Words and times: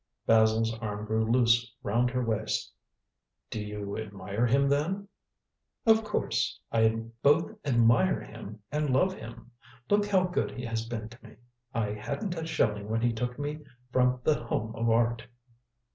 Basil's 0.25 0.73
arm 0.79 1.05
grew 1.05 1.23
loose 1.31 1.75
round 1.83 2.09
her 2.09 2.23
waist. 2.25 2.73
"Do 3.51 3.61
you 3.61 3.95
admire 3.99 4.47
him, 4.47 4.67
then?" 4.67 5.07
"Of 5.85 6.03
course. 6.03 6.59
I 6.71 6.87
both 7.21 7.51
admire 7.63 8.19
him 8.19 8.63
and 8.71 8.89
love 8.89 9.13
him. 9.13 9.51
Look 9.91 10.07
how 10.07 10.23
good 10.23 10.49
he 10.57 10.65
has 10.65 10.87
been 10.87 11.07
to 11.09 11.23
me. 11.23 11.35
I 11.71 11.89
hadn't 11.91 12.33
a 12.35 12.47
shilling 12.47 12.89
when 12.89 13.03
he 13.03 13.13
took 13.13 13.37
me 13.37 13.59
from 13.91 14.19
The 14.23 14.43
Home 14.45 14.73
of 14.75 14.89
Art." 14.89 15.27